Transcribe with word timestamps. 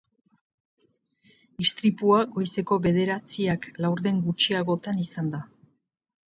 Istripua 1.65 2.21
goizeko 2.37 2.77
bederatziak 2.87 3.69
laurden 3.87 4.23
gutxiagotan 4.25 5.05
izan 5.05 5.31
da. 5.37 5.45